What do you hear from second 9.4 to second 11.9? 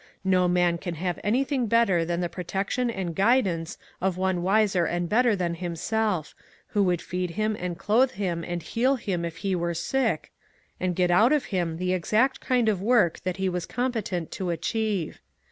he were sick, and get out of him